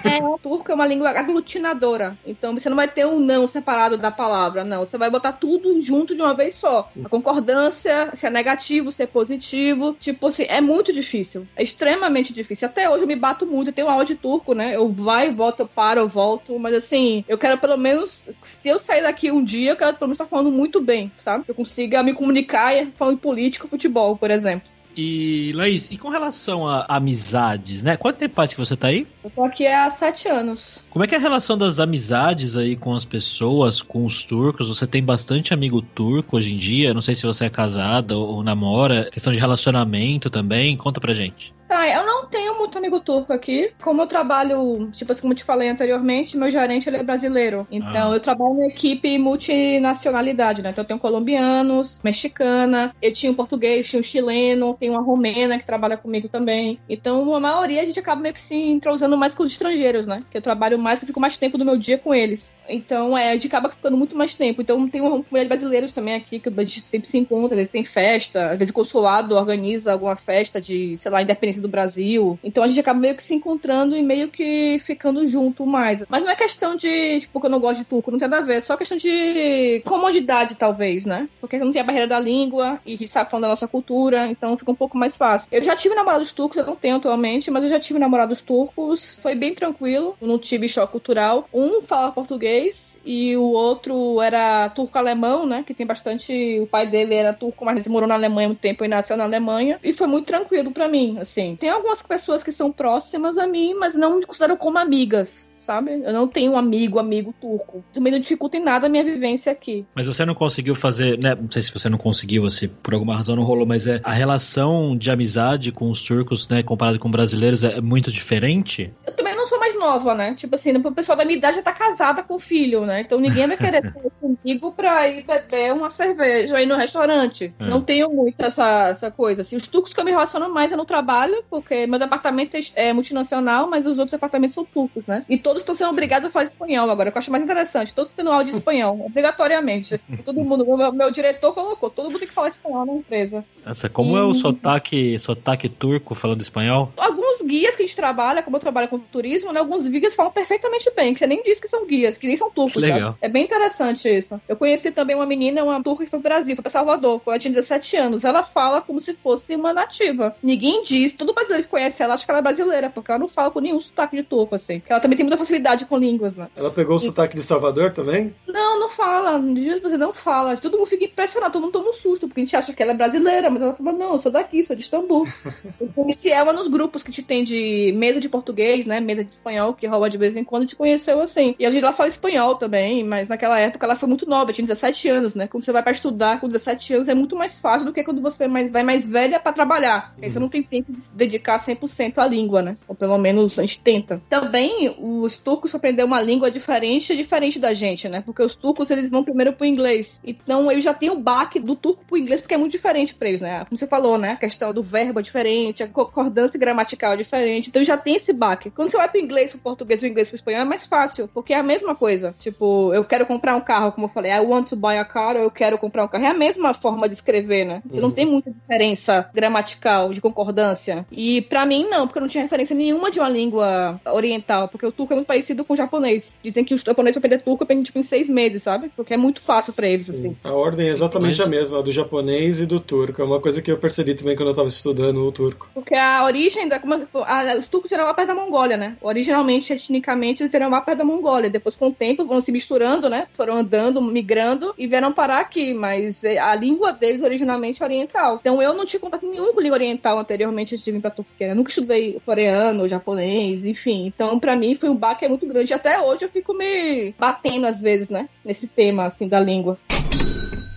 [0.05, 2.17] É, o turco é uma língua aglutinadora.
[2.25, 4.85] Então você não vai ter um não separado da palavra, não.
[4.85, 6.91] Você vai botar tudo junto de uma vez só.
[7.05, 9.97] A concordância, se é negativo, se é positivo.
[9.99, 11.47] Tipo assim, é muito difícil.
[11.57, 12.69] É extremamente difícil.
[12.69, 13.69] Até hoje eu me bato muito.
[13.69, 14.77] Eu tenho aula de turco, né?
[14.77, 16.59] Eu vai, volto, eu paro, eu volto.
[16.59, 18.29] Mas assim, eu quero pelo menos.
[18.43, 21.45] Se eu sair daqui um dia, eu quero pelo menos estar falando muito bem, sabe?
[21.47, 24.76] Eu consiga me comunicar e falando político, futebol, por exemplo.
[24.97, 27.97] E, Laís, e com relação a amizades, né?
[27.97, 29.07] Quanto tempo faz que você tá aí?
[29.23, 30.83] Eu tô aqui há sete anos.
[30.89, 34.69] Como é que é a relação das amizades aí com as pessoas, com os turcos?
[34.69, 36.95] Você tem bastante amigo turco hoje em dia?
[36.95, 39.11] Não sei se você é casada ou namora.
[39.13, 40.77] Questão de relacionamento também.
[40.77, 41.55] Conta pra gente.
[41.69, 43.71] Tá, eu não tenho muito amigo turco aqui.
[43.83, 47.67] Como eu trabalho, tipo assim, como eu te falei anteriormente, meu gerente ele é brasileiro.
[47.71, 48.15] Então ah.
[48.15, 50.71] eu trabalho em equipe multinacionalidade, né?
[50.71, 55.59] Então eu tenho colombianos, mexicana, eu tinha um português, tinha um chileno, tem uma romena
[55.59, 56.79] que trabalha comigo também.
[56.89, 60.23] Então a maioria a gente acaba meio que se entrosando mais com os estrangeiros, né?
[60.31, 62.53] Que eu trabalho mais, porque eu fico mais tempo do meu dia com eles.
[62.69, 64.63] Então é, a gente acaba ficando muito mais tempo.
[64.63, 67.85] Então tem uma mulheres brasileiros também aqui que a gente sempre se encontra, eles têm
[67.85, 72.39] festa, às vezes o consulado organiza alguma festa de, sei lá, independência do Brasil.
[72.43, 76.05] Então a gente acaba meio que se encontrando e meio que ficando junto mais.
[76.09, 78.43] Mas não é questão de, tipo, que eu não gosto de turco, não tem nada
[78.43, 78.57] a ver.
[78.57, 81.29] É só questão de comodidade, talvez, né?
[81.41, 84.27] Porque não tem a barreira da língua e a gente sabe falando da nossa cultura,
[84.29, 85.49] então fica um pouco mais fácil.
[85.51, 89.19] Eu já tive namorados turcos, eu não tenho atualmente, mas eu já tive namorados turcos.
[89.23, 91.49] Foi bem tranquilo, não tive choque cultural.
[91.53, 95.63] Um fala português e o outro era turco-alemão, né?
[95.67, 96.59] Que tem bastante.
[96.61, 99.25] O pai dele era turco, mas ele morou na Alemanha há tempo e nasceu na
[99.25, 99.79] Alemanha.
[99.83, 101.46] E foi muito tranquilo para mim, assim.
[101.55, 106.03] Tem algumas pessoas que são próximas a mim, mas não me considero como amigas sabe?
[106.05, 107.85] Eu não tenho um amigo, amigo turco.
[107.93, 109.85] Também não dificulta em nada a minha vivência aqui.
[109.95, 111.35] Mas você não conseguiu fazer, né?
[111.35, 114.13] Não sei se você não conseguiu, se por alguma razão não rolou, mas é a
[114.13, 118.93] relação de amizade com os turcos, né, comparado com brasileiros, é muito diferente?
[119.07, 119.36] Eu também
[119.77, 120.35] nova, né?
[120.35, 123.01] Tipo assim, o pessoal da minha idade já tá casada com o filho, né?
[123.01, 123.83] Então ninguém vai querer
[124.21, 127.55] comigo pra ir beber uma cerveja aí no restaurante.
[127.59, 127.65] É.
[127.69, 129.43] Não tenho muito essa, essa coisa.
[129.43, 132.89] Assim, os turcos que eu me relaciono mais é no trabalho, porque meu departamento é-
[132.89, 135.25] é multinacional, mas os outros departamentos são turcos, né?
[135.29, 137.95] E todos estão sendo obrigados a falar espanhol agora, que eu acho mais interessante.
[137.95, 140.01] Todos tendo aula de espanhol, obrigatoriamente.
[140.25, 143.45] Todo mundo, meu, meu diretor colocou, todo mundo tem que falar espanhol na empresa.
[143.67, 146.93] Nossa, como é o sotaque, sotaque turco falando espanhol?
[146.97, 149.61] alguns guias que a gente trabalha, como eu trabalho com turismo, né?
[149.61, 152.51] Alguns guias falam perfeitamente bem, que você nem diz que são guias, que nem são
[152.51, 152.85] turcos.
[152.85, 153.17] Que legal.
[153.21, 154.41] É bem interessante isso.
[154.49, 157.35] Eu conheci também uma menina, uma turca que foi pro Brasil, foi pra Salvador, quando
[157.35, 158.25] ela tinha 17 anos.
[158.25, 160.35] Ela fala como se fosse uma nativa.
[160.43, 163.29] Ninguém diz, todo brasileiro que conhece ela acha que ela é brasileira, porque ela não
[163.29, 164.83] fala com nenhum sotaque de turco, assim.
[164.89, 166.49] Ela também tem muita facilidade com línguas, né?
[166.57, 168.35] Ela pegou o sotaque de Salvador também?
[168.47, 169.41] Não, não fala.
[169.83, 170.57] Você não fala.
[170.57, 172.93] Todo mundo fica impressionado, todo mundo toma um susto, porque a gente acha que ela
[172.93, 175.27] é brasileira, mas ela fala, não, eu sou daqui, sou de Istambul.
[175.81, 179.01] eu conheci ela nos grupos que te tem de mesa de português, né?
[179.01, 181.55] Mesa de espanhol, que rola de vez em quando, gente conheceu assim.
[181.59, 184.67] E a gente lá fala espanhol também, mas naquela época ela foi muito nova, tinha
[184.67, 185.47] 17 anos, né?
[185.47, 188.21] Quando você vai pra estudar com 17 anos é muito mais fácil do que quando
[188.21, 190.15] você mais, vai mais velha pra trabalhar.
[190.21, 192.77] Aí você não tem tempo de se dedicar 100% à língua, né?
[192.89, 194.21] Ou pelo menos a gente tenta.
[194.29, 198.23] Também os turcos pra aprender uma língua diferente é diferente da gente, né?
[198.25, 200.21] Porque os turcos eles vão primeiro pro inglês.
[200.25, 203.29] Então eles já tem o baque do turco pro inglês porque é muito diferente pra
[203.29, 203.65] eles, né?
[203.65, 204.33] Como você falou, né?
[204.33, 207.26] A questão do verbo é diferente, a concordância gramatical é diferente.
[207.69, 208.71] Então já tem esse baque.
[208.71, 211.53] Quando você vai pro inglês, pro português, pro inglês, pro espanhol é mais fácil, porque
[211.53, 212.35] é a mesma coisa.
[212.39, 215.37] Tipo, eu quero comprar um carro, como eu falei, I want to buy a car,
[215.37, 216.25] ou eu quero comprar um carro.
[216.25, 217.83] É a mesma forma de escrever, né?
[217.91, 221.07] Você não tem muita diferença gramatical, de concordância.
[221.11, 224.87] E pra mim, não, porque eu não tinha referência nenhuma de uma língua oriental, porque
[224.87, 226.37] o turco é muito parecido com o japonês.
[226.43, 228.91] Dizem que os japoneses pra aprender turco aprendem tipo em seis meses, sabe?
[228.97, 230.37] Porque é muito fácil pra eles, assim.
[230.43, 233.21] A ordem é exatamente Mas- a mesma, a do japonês e do turco.
[233.21, 235.69] É uma coisa que eu percebi também quando eu tava estudando o turco.
[235.75, 236.81] Porque a origem da.
[237.25, 238.97] A- os turcos eram lá perto da Mongólia, né?
[239.01, 241.51] Originalmente, etnicamente, eles eram lá perto da Mongólia.
[241.51, 243.27] Depois, com o tempo, vão se misturando, né?
[243.35, 245.73] Foram andando, migrando e vieram parar aqui.
[245.75, 248.39] Mas eh, a língua deles originalmente é oriental.
[248.41, 251.49] Então eu não tinha contato nenhum com língua oriental anteriormente antes de vir pra Turquia.
[251.49, 254.07] Eu nunca estudei coreano, japonês, enfim.
[254.07, 255.73] Então, pra mim, foi um baque muito grande.
[255.75, 258.29] Até hoje eu fico me batendo às vezes, né?
[258.45, 259.79] Nesse tema, assim, da língua.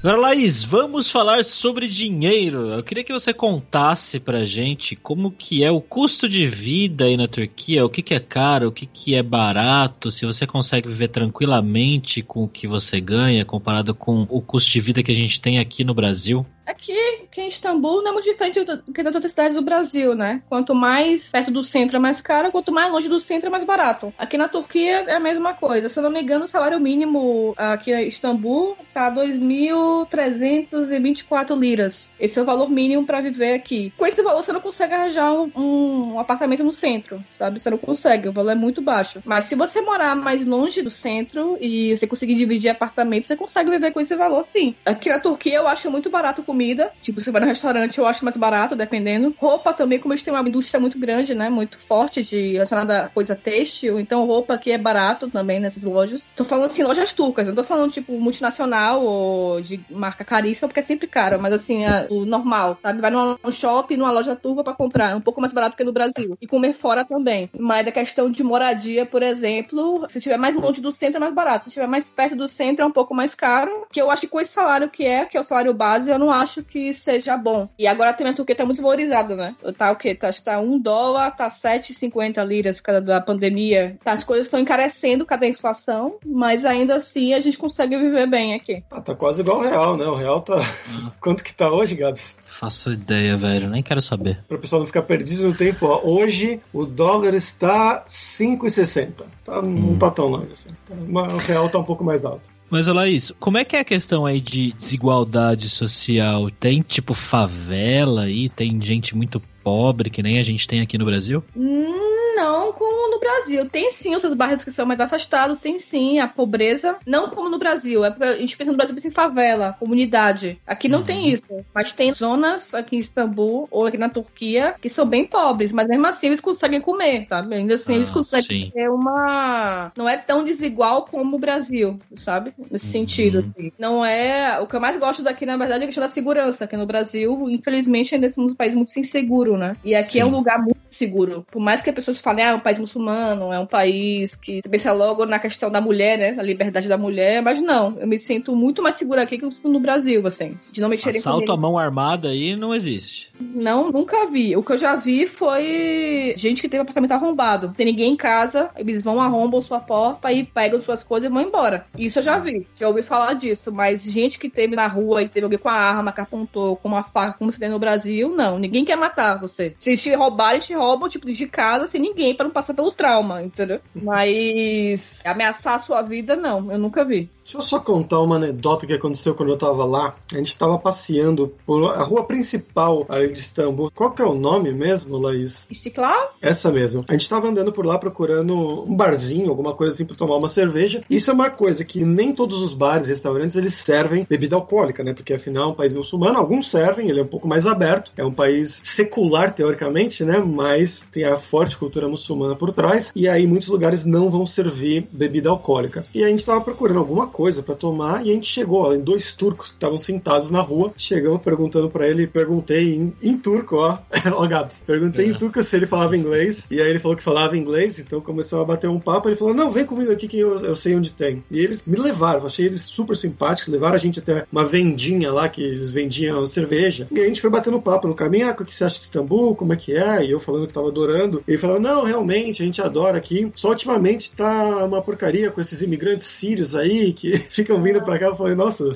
[0.02, 2.70] Agora, Laís, vamos falar sobre dinheiro.
[2.70, 7.18] Eu queria que você contasse pra gente como que é o custo de vida aí
[7.18, 10.88] na Turquia, o que, que é caro, o que, que é barato, se você consegue
[10.88, 15.16] viver tranquilamente com o que você ganha comparado com o custo de vida que a
[15.16, 16.46] gente tem aqui no Brasil.
[16.66, 16.94] Aqui,
[17.42, 20.42] em Istambul não é muito diferente do do que nas outras cidades do Brasil, né?
[20.50, 23.64] Quanto mais perto do centro é mais caro, quanto mais longe do centro é mais
[23.64, 24.14] barato.
[24.18, 25.90] Aqui na Turquia é a mesma coisa.
[25.90, 32.14] Se eu não me engano, o salário mínimo aqui em Istambul tá 2.324 liras.
[32.20, 33.94] Esse é o valor mínimo para viver aqui.
[33.98, 37.60] Com esse valor, você não consegue arranjar um, um apartamento no centro, sabe?
[37.60, 39.22] Você não consegue, o valor é muito baixo.
[39.26, 43.70] Mas se você morar mais longe do centro e você conseguir dividir apartamento, você consegue
[43.70, 44.74] viver com esse valor, sim.
[44.86, 46.94] Aqui na Turquia eu acho muito barato comida.
[47.02, 49.34] Tipo, você vai no restaurante, eu acho mais barato, dependendo.
[49.38, 51.50] Roupa também, como eles têm uma indústria muito grande, né?
[51.50, 54.00] Muito forte de relacionada a coisa têxtil.
[54.00, 56.32] Então, roupa aqui é barato também nessas lojas.
[56.36, 57.48] Tô falando assim, lojas turcas.
[57.48, 61.42] Não tô falando, tipo, multinacional ou de marca caríssima, porque é sempre caro.
[61.42, 63.02] Mas assim, é o normal, sabe?
[63.02, 65.12] Vai num shopping, numa loja turca pra comprar.
[65.12, 66.38] É um pouco mais barato que no Brasil.
[66.42, 67.50] E comer fora também.
[67.58, 71.34] Mas a questão de moradia, por exemplo, se estiver mais longe do centro é mais
[71.34, 71.66] barato.
[71.66, 73.86] Se estiver mais perto do centro é um pouco mais caro.
[73.92, 76.20] Que eu acho que com esse salário que é, que é o salário base, eu
[76.20, 77.68] não acho que seja bom.
[77.78, 79.56] E agora também a Turquia tá muito valorizada, né?
[79.78, 80.16] Tá o quê?
[80.16, 83.98] Tá, acho que tá um dólar, tá 7,50 liras por causa da pandemia.
[84.04, 87.98] Tá, as coisas estão encarecendo por causa da inflação, mas ainda assim a gente consegue
[87.98, 88.84] viver bem aqui.
[88.92, 90.06] Ah, tá quase igual ao real, né?
[90.06, 90.60] O real tá.
[91.20, 92.34] Quanto que tá hoje, Gabs?
[92.46, 94.40] Faço ideia, velho, nem quero saber.
[94.48, 99.24] Para o pessoal não ficar perdido no tempo, ó, hoje o dólar está 5,60.
[99.46, 100.70] Tá, Não tá tão longe assim.
[100.88, 102.59] Tá, mas o real tá um pouco mais alto.
[102.70, 106.50] Mas, Laís, como é que é a questão aí de desigualdade social?
[106.52, 108.48] Tem, tipo, favela aí?
[108.50, 111.44] Tem gente muito pobre, que nem a gente tem aqui no Brasil?
[111.56, 113.70] Hum, Não como no Brasil.
[113.70, 116.98] Tem sim os seus bairros que são mais afastados, tem sim a pobreza.
[117.06, 118.04] Não como no Brasil.
[118.04, 120.60] É porque a gente pensa no Brasil, pensa em favela, comunidade.
[120.66, 121.44] Aqui não tem isso.
[121.74, 125.88] Mas tem zonas aqui em Istambul ou aqui na Turquia que são bem pobres, mas
[125.88, 127.56] mesmo assim eles conseguem comer, sabe?
[127.56, 128.72] Ainda assim eles Ah, conseguem sim.
[128.74, 129.92] ter uma.
[129.96, 132.54] Não é tão desigual como o Brasil, sabe?
[132.72, 132.92] Nesse Uhum.
[132.92, 133.40] sentido.
[133.40, 133.72] assim.
[133.78, 134.60] Não é.
[134.60, 136.66] O que eu mais gosto daqui, na verdade, é a questão da segurança.
[136.66, 139.74] Aqui no Brasil, infelizmente, ainda somos um país muito inseguro, né?
[139.84, 140.30] E aqui é Sim.
[140.30, 141.46] um lugar muito seguro.
[141.52, 144.36] Por mais que as pessoas falem, ah, é um país muçulmano, muçulmano, é um país
[144.36, 146.36] que você pensa logo na questão da mulher, né?
[146.40, 149.52] A liberdade da mulher, mas não, eu me sinto muito mais segura aqui que eu
[149.52, 150.58] sinto no Brasil, assim.
[150.72, 153.32] De não mexerem Assalto à mão armada aí não existe.
[153.40, 154.56] Não, nunca vi.
[154.56, 157.74] O que eu já vi foi gente que teve apartamento arrombado.
[157.76, 161.42] Tem ninguém em casa, eles vão, arrombam sua porta e pegam suas coisas e vão
[161.42, 161.86] embora.
[161.98, 162.68] Isso eu já vi.
[162.76, 163.72] Já ouvi falar disso.
[163.72, 166.88] Mas gente que teve na rua e teve alguém com a arma, que apontou com
[166.88, 168.60] uma faca, como se tem no Brasil, não.
[168.60, 169.76] Ninguém quer matar você.
[169.80, 172.92] Se eles te roubarem, te roubam, tipo, de casa, sem ninguém, para não passar pelo
[173.10, 173.82] trauma, entendeu?
[173.94, 176.72] Mas ameaçar a sua vida, não.
[176.72, 177.30] Eu nunca vi.
[177.50, 180.14] Deixa eu só contar uma anedota que aconteceu quando eu tava lá.
[180.32, 183.90] A gente tava passeando por a rua principal ali de Istambul.
[183.90, 185.66] Qual que é o nome mesmo, Laís?
[185.68, 186.36] Istiklal?
[186.40, 187.04] Essa mesmo.
[187.08, 190.48] A gente tava andando por lá procurando um barzinho, alguma coisa assim pra tomar uma
[190.48, 191.02] cerveja.
[191.10, 195.04] Isso é uma coisa que nem todos os bares e restaurantes eles servem bebida alcoólica,
[195.04, 195.16] né?
[195.16, 198.12] Porque afinal é um país muçulmano, alguns servem, ele é um pouco mais aberto.
[198.16, 200.38] É um país secular teoricamente, né?
[200.38, 203.12] Mas tem a forte cultura muçulmana por trás.
[203.16, 206.06] E aí muitos lugares não vão servir bebida alcoólica.
[206.14, 209.00] E a gente tava procurando alguma coisa para tomar e a gente chegou ó, em
[209.00, 210.92] dois turcos que estavam sentados na rua.
[210.98, 213.98] Chegamos perguntando para ele, perguntei em, em turco, ó,
[214.34, 215.30] ó Gabs, perguntei é.
[215.30, 218.62] em turco se ele falava inglês e aí ele falou que falava inglês, então começou
[218.62, 219.30] a bater um papo.
[219.30, 221.44] Ele falou: Não, vem comigo aqui que eu, eu sei onde tem.
[221.50, 225.48] E eles me levaram, achei eles super simpáticos, levaram a gente até uma vendinha lá
[225.48, 228.48] que eles vendiam cerveja e a gente foi batendo papo no caminho.
[228.48, 229.56] Ah, o que você acha de Istambul?
[229.56, 230.26] Como é que é?
[230.26, 231.42] E eu falando que tava adorando.
[231.48, 233.50] Ele falou: Não, realmente, a gente adora aqui.
[233.56, 238.28] Só ultimamente tá uma porcaria com esses imigrantes sírios aí que ficam vindo pra cá.
[238.28, 238.92] Eu falei, nossa,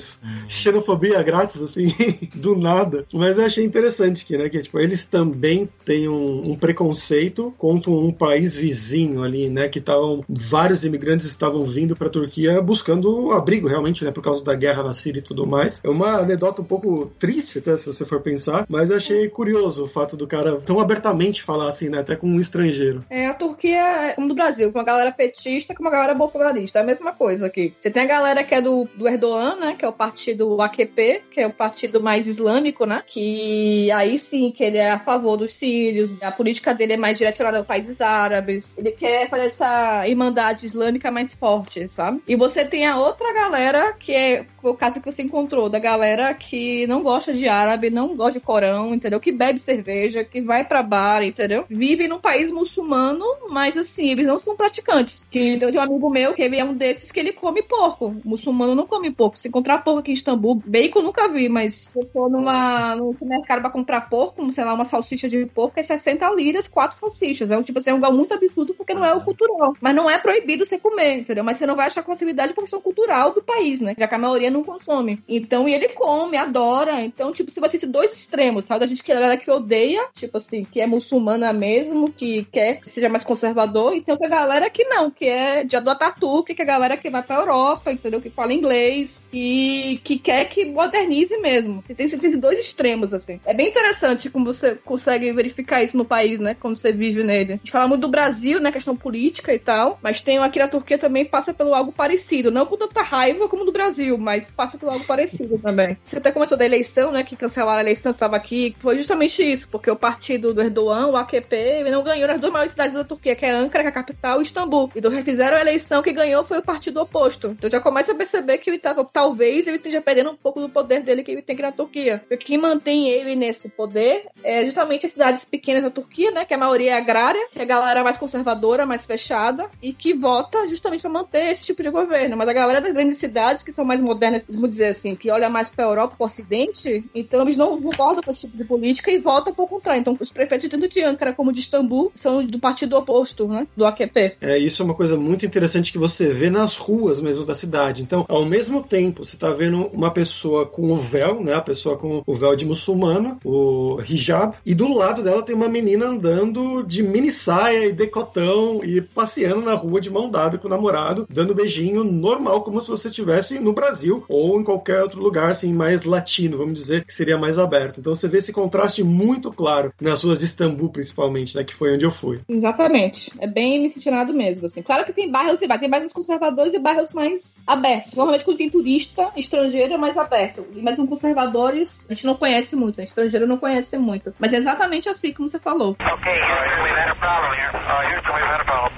[0.48, 1.94] xenofobia grátis, assim,
[2.34, 3.06] do nada.
[3.12, 7.90] Mas eu achei interessante que, né, que tipo, eles também têm um, um preconceito contra
[7.90, 13.68] um país vizinho ali, né, que estavam, vários imigrantes estavam vindo pra Turquia buscando abrigo,
[13.68, 15.80] realmente, né, por causa da guerra na Síria e tudo mais.
[15.84, 19.84] É uma anedota um pouco triste, até, se você for pensar, mas eu achei curioso
[19.84, 23.04] o fato do cara tão abertamente falar assim, né, até com um estrangeiro.
[23.10, 26.78] É, a Turquia é como do Brasil, com uma galera petista, com uma galera bolsonarista,
[26.78, 27.74] é a mesma coisa aqui.
[27.78, 29.74] Você tem a galera que é do, do Erdogan, né?
[29.78, 33.02] Que é o partido AKP, que é o partido mais islâmico, né?
[33.06, 37.18] Que aí sim que ele é a favor dos sírios, a política dele é mais
[37.18, 38.74] direcionada aos países árabes.
[38.78, 42.22] Ele quer fazer essa irmandade islâmica mais forte, sabe?
[42.26, 46.32] E você tem a outra galera que é o caso que você encontrou, da galera
[46.32, 49.20] que não gosta de árabe, não gosta de Corão, entendeu?
[49.20, 51.64] Que bebe cerveja, que vai pra bar, entendeu?
[51.68, 55.26] Vive num país muçulmano, mas assim, eles não são praticantes.
[55.30, 58.03] Que, eu tenho um amigo meu que ele é um desses que ele come porco
[58.24, 59.38] muçulmano não come porco.
[59.38, 63.12] Se encontrar porco aqui em Istambul, bacon nunca vi, mas se eu for numa, no
[63.12, 67.50] supermercado pra comprar porco, sei lá, uma salsicha de porco, é 60 liras, quatro salsichas.
[67.50, 69.74] É um tipo assim, é um lugar muito absurdo porque não é o cultural.
[69.80, 71.44] Mas não é proibido você comer, entendeu?
[71.44, 73.94] Mas você não vai achar possibilidade por questão cultural do país, né?
[73.98, 75.22] Já que a maioria não consome.
[75.28, 77.02] Então, e ele come, adora.
[77.02, 78.84] Então, tipo, você vai ter esses dois extremos, sabe?
[78.84, 82.44] A gente que é a galera que odeia, tipo assim, que é muçulmana mesmo, que
[82.44, 86.14] quer que seja mais conservador, e tem outra galera que não, que é de adotar
[86.18, 88.20] tudo, que é a galera que vai pra Europa, entendeu?
[88.20, 91.82] Que fala inglês e que quer que modernize mesmo.
[91.84, 93.40] Você tem esses dois extremos, assim.
[93.44, 96.56] É bem interessante como você consegue verificar isso no país, né?
[96.58, 97.54] Quando você vive nele.
[97.54, 98.72] A gente fala muito do Brasil, né?
[98.72, 102.50] Questão política e tal, mas tem aqui na Turquia também passa pelo algo parecido.
[102.50, 105.96] Não com tanta raiva como do Brasil, mas passa pelo algo parecido também.
[106.04, 107.22] Você até comentou da eleição, né?
[107.22, 108.74] Que cancelaram a eleição que estava aqui.
[108.78, 112.72] Foi justamente isso, porque o partido do Erdogan, o AKP, não ganhou nas duas maiores
[112.72, 114.90] cidades da Turquia, que é Ankara, que é a capital, e Istambul.
[114.94, 117.48] Então refizeram a eleição que ganhou foi o partido oposto.
[117.48, 120.70] Então já começa a perceber que ele tava, talvez ele esteja perdendo um pouco do
[120.70, 122.24] poder dele que ele tem aqui na Turquia.
[122.26, 126.46] Porque quem mantém ele nesse poder é justamente as cidades pequenas da Turquia, né?
[126.46, 130.14] Que a maioria é agrária, que é a galera mais conservadora, mais fechada, e que
[130.14, 132.36] vota justamente para manter esse tipo de governo.
[132.38, 135.50] Mas a galera das grandes cidades, que são mais modernas, vamos dizer assim, que olha
[135.50, 138.64] mais para a Europa, para o Ocidente, então eles não concordam com esse tipo de
[138.64, 140.00] política e votam por contrário.
[140.00, 143.66] Então, os prefeitos tanto de Ankara como de Istambul são do partido oposto, né?
[143.76, 144.36] Do AKP.
[144.40, 147.73] É, isso é uma coisa muito interessante que você vê nas ruas mesmo da cidade.
[148.00, 151.54] Então, ao mesmo tempo, você está vendo uma pessoa com o véu, né?
[151.54, 155.68] A pessoa com o véu de muçulmano, o hijab, e do lado dela tem uma
[155.68, 160.66] menina andando de mini saia e decotão e passeando na rua de mão dada com
[160.66, 165.20] o namorado, dando beijinho normal, como se você estivesse no Brasil ou em qualquer outro
[165.20, 167.98] lugar, assim, mais latino, vamos dizer, que seria mais aberto.
[167.98, 171.64] Então você vê esse contraste muito claro nas ruas de Istambul, principalmente, né?
[171.64, 172.40] Que foi onde eu fui.
[172.48, 173.30] Exatamente.
[173.38, 174.82] É bem miscigenado mesmo, assim.
[174.82, 178.14] Claro que tem bairros e vai, tem bairros conservadores e bairros mais aberto.
[178.14, 180.66] Normalmente quando tem turista estrangeiro é mais aberto.
[180.82, 183.04] Mas os conservadores a gente não conhece muito, né?
[183.04, 184.34] estrangeiro não conhece muito.
[184.38, 185.92] Mas é exatamente assim como você falou.
[185.92, 187.70] Okay, Houston, we've had a problem here.
[187.74, 188.94] Uh, Houston, we've had a problem.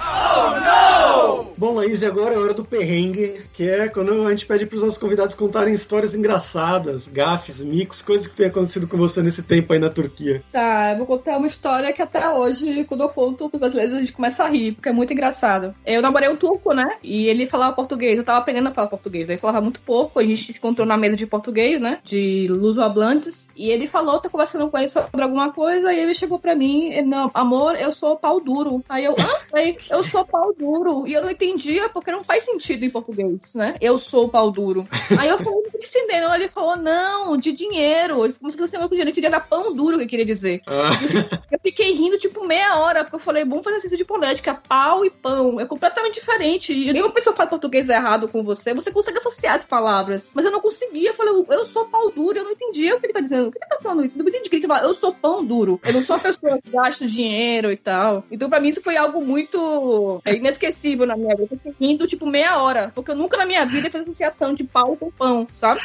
[1.58, 4.76] Bom, Laís, e agora é hora do perrengue, que é quando a gente pede para
[4.76, 9.42] os nossos convidados contarem histórias engraçadas, gafes, micos, coisas que tem acontecido com você nesse
[9.42, 10.42] tempo aí na Turquia.
[10.52, 13.96] Tá, eu vou contar uma história que até hoje, quando eu conto com os brasileiros,
[13.96, 15.74] a gente começa a rir, porque é muito engraçado.
[15.86, 16.98] Eu namorei um turco, né?
[17.02, 19.28] E ele falava português, eu tava aprendendo a falar português.
[19.28, 21.98] Ele falava muito pouco, a gente se encontrou na mesa de português, né?
[22.02, 23.48] De luso-hablantes.
[23.56, 26.92] E ele falou, tá conversando com ele sobre alguma coisa, e ele chegou pra mim,
[26.92, 28.82] ele, não, amor, eu sou pau duro.
[28.88, 31.06] Aí eu, ah, eu sou pau duro.
[31.06, 33.76] E eu não entendia, porque não faz sentido em português, né?
[33.80, 34.86] Eu sou pau duro.
[35.18, 36.34] Aí eu falei, não tô entendendo.
[36.34, 38.24] Ele falou, não, de dinheiro.
[38.24, 40.62] Ele falou, você não podia entender, era pão duro que ele queria dizer.
[40.66, 40.90] Ah,
[41.50, 45.04] Eu fiquei rindo, tipo, meia hora, porque eu falei, vamos fazer exercício de fonética, pau
[45.04, 45.60] e pão.
[45.60, 46.72] É completamente diferente.
[46.72, 50.30] E nenhuma pessoa fala português errado com você, você consegue associar as palavras.
[50.32, 53.06] Mas eu não conseguia, eu falei, eu sou pau duro, eu não entendia o que
[53.06, 53.48] ele tá dizendo.
[53.48, 54.18] O que ele tá falando isso?
[54.18, 55.80] Eu não entendi que ele fala, eu sou pão duro.
[55.84, 58.24] Eu não sou a pessoa que gasta dinheiro e tal.
[58.30, 61.48] Então, pra mim, isso foi algo muito é, inesquecível na minha vida.
[61.50, 62.92] Eu fiquei rindo, tipo, meia hora.
[62.94, 65.80] Porque eu nunca na minha vida fiz associação de pau com pão, sabe?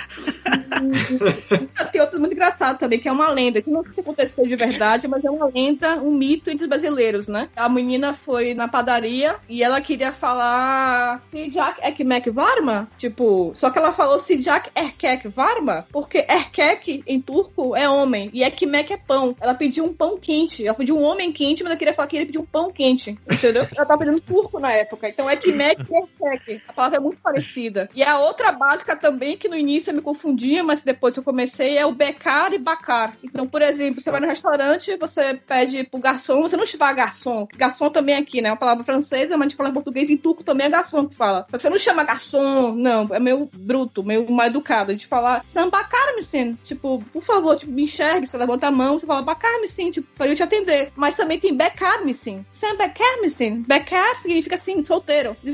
[1.91, 5.07] Tem outro muito engraçado também, que é uma lenda, que não se aconteceu de verdade,
[5.07, 7.49] mas é uma lenda, um mito entre os brasileiros, né?
[7.55, 13.78] A menina foi na padaria e ela queria falar Sijak Ekmek Varma, tipo, só que
[13.78, 19.36] ela falou Sijak Erkek Varma, porque Erkek em turco é homem e Ekmek é pão.
[19.39, 22.18] Ela pediu um pão quente, ela pediu um homem quente, mas ela queria falar que
[22.18, 23.66] ele pediu um pão quente, entendeu?
[23.76, 26.62] Ela tava pedindo turco na época, então Ekmek e Erkek.
[26.68, 27.89] A palavra é muito parecida.
[27.95, 31.78] E a outra básica também, que no início eu me confundia, mas depois eu comecei,
[31.78, 33.16] é o becar e bacar.
[33.24, 37.47] Então, por exemplo, você vai no restaurante, você pede pro garçom, você não chama garçom,
[37.56, 38.49] garçom também é aqui, né?
[38.49, 41.08] É uma palavra francesa, mas a gente fala em português, em turco também é garçom
[41.08, 41.45] que fala.
[41.45, 44.91] Que você não chama garçom, não, é meio bruto, meio mal educado.
[44.91, 48.99] A gente fala sambacar-me sim, tipo, por favor, tipo, me enxergue, você levanta a mão,
[48.99, 50.91] você fala bacar-me sim, tipo, pra eu te atender.
[50.95, 52.45] Mas também tem becar-me sim.
[52.51, 53.63] Sambacar-me sim.
[53.67, 55.36] Becar significa assim, solteiro.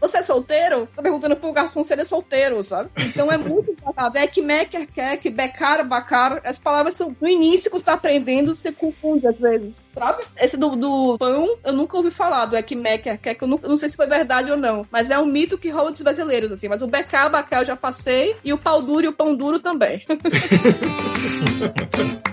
[0.00, 0.88] Você é solteiro?
[0.94, 2.90] Tá perguntando pro garçom se ele é solteiro, sabe?
[2.98, 4.16] Então é muito engraçado.
[4.16, 8.54] É que mecker, kek, becar, bacar, as palavras são no início que você tá aprendendo,
[8.54, 10.24] você confunde às vezes, sabe?
[10.38, 13.68] Esse do, do pão, eu nunca ouvi falar do ek mecker, kek, eu não, eu
[13.68, 16.68] não sei se foi verdade ou não, mas é um mito que dos brasileiros, assim,
[16.68, 19.58] mas o becar, bacar eu já passei, e o pau duro e o pão duro
[19.58, 20.04] também.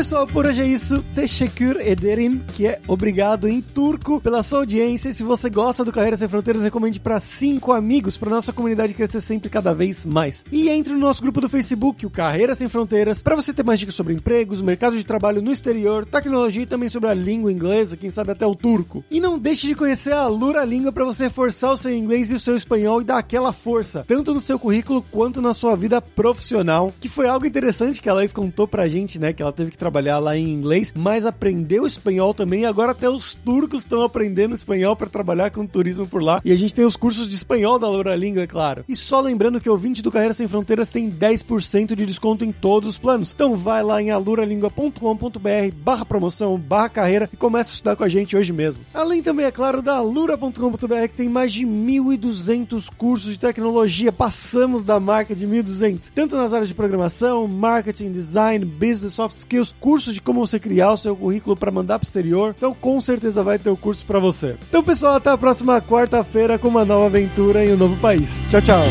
[0.00, 1.04] pessoal, por hoje é isso.
[1.14, 5.12] Teşekkür ederim, que é obrigado em turco pela sua audiência.
[5.12, 9.20] Se você gosta do Carreira Sem Fronteiras, recomende para cinco amigos, para nossa comunidade crescer
[9.20, 10.42] sempre cada vez mais.
[10.50, 13.78] E entre no nosso grupo do Facebook, o Carreira Sem Fronteiras, para você ter mais
[13.78, 17.94] dicas sobre empregos, mercado de trabalho no exterior, tecnologia e também sobre a língua inglesa,
[17.94, 19.04] quem sabe até o turco.
[19.10, 22.34] E não deixe de conhecer a Lura Língua para você reforçar o seu inglês e
[22.34, 26.00] o seu espanhol e dar aquela força, tanto no seu currículo quanto na sua vida
[26.00, 29.70] profissional, que foi algo interessante que a Laís contou pra gente, né, que ela teve
[29.70, 34.02] que trabalhar lá em inglês, mas aprendeu espanhol também, e agora até os turcos estão
[34.02, 36.40] aprendendo espanhol para trabalhar com turismo por lá.
[36.44, 38.84] E a gente tem os cursos de espanhol da Lura Língua, é claro.
[38.88, 42.52] E só lembrando que o ouvinte do Carreira Sem Fronteiras tem 10% de desconto em
[42.52, 43.32] todos os planos.
[43.34, 48.08] Então vai lá em aluralingua.com.br barra promoção, barra carreira e começa a estudar com a
[48.08, 48.84] gente hoje mesmo.
[48.92, 54.12] Além também, é claro, da alura.com.br que tem mais de 1.200 cursos de tecnologia.
[54.12, 56.10] Passamos da marca de 1.200.
[56.14, 60.92] Tanto nas áreas de programação, marketing, design, business, soft skills, cursos de como você criar
[60.92, 62.54] o seu currículo para mandar pro exterior.
[62.56, 64.56] Então com certeza vai ter o curso para você.
[64.68, 68.44] Então pessoal, até a próxima quarta-feira com uma nova aventura em um novo país.
[68.48, 68.84] Tchau, tchau.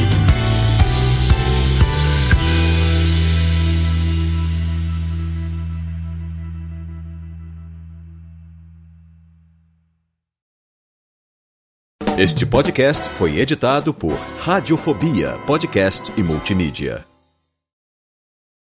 [12.19, 14.11] Este podcast foi editado por
[14.41, 17.08] Radiofobia, podcast e multimídia.